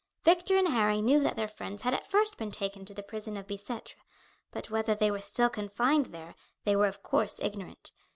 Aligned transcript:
Victor 0.23 0.57
and 0.57 0.69
Harry 0.69 0.99
knew 0.99 1.19
that 1.19 1.35
their 1.35 1.47
friends 1.47 1.83
had 1.83 1.93
at 1.93 2.07
first 2.07 2.35
been 2.35 2.49
taken 2.49 2.85
to 2.85 2.93
the 2.95 3.03
prison 3.03 3.37
of 3.37 3.45
Bicetre, 3.45 3.99
but 4.49 4.71
whether 4.71 4.95
they 4.95 5.11
were 5.11 5.19
still 5.19 5.47
confined 5.51 6.07
there 6.07 6.33
they 6.63 6.75
were 6.75 6.87
of 6.87 7.03
course 7.03 7.39
ignorant. 7.39 7.91